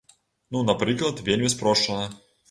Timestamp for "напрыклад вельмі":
0.69-1.51